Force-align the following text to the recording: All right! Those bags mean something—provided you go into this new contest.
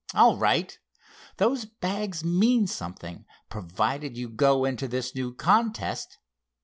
All 0.15 0.35
right! 0.35 0.79
Those 1.37 1.65
bags 1.65 2.23
mean 2.25 2.65
something—provided 2.65 4.17
you 4.17 4.29
go 4.29 4.65
into 4.65 4.87
this 4.87 5.13
new 5.13 5.31
contest. 5.31 6.17